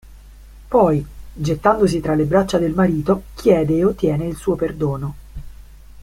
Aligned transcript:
Poi, 0.67 1.05
gettandosi 1.31 1.99
tra 1.99 2.15
le 2.15 2.23
braccia 2.25 2.57
del 2.57 2.73
marito, 2.73 3.25
chiede 3.35 3.75
e 3.75 3.85
ottiene 3.85 4.25
il 4.25 4.35
suo 4.35 4.55
perdono. 4.55 5.15